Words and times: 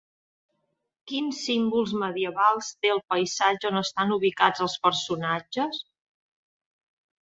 Quins 1.11 1.41
símbols 1.49 1.93
medievals 2.05 2.71
té 2.87 2.93
el 2.95 3.03
paisatge 3.15 3.73
on 3.73 3.81
estan 3.85 4.17
ubicats 4.19 4.69
els 4.69 4.81
personatges? 4.89 5.89